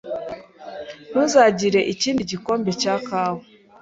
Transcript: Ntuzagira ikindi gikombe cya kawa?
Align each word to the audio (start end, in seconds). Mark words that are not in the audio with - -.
Ntuzagira 1.09 1.79
ikindi 1.93 2.21
gikombe 2.31 2.69
cya 2.81 2.95
kawa? 3.07 3.41